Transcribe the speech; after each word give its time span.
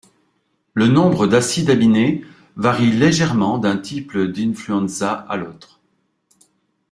Le 0.73 0.87
nombre 0.87 1.27
d’acides 1.27 1.69
aminés 1.69 2.25
varie 2.55 2.91
légèrement 2.91 3.59
d’un 3.59 3.77
type 3.77 4.17
d’Influenza 4.17 5.13
à 5.29 5.37
l’autre. 5.37 5.79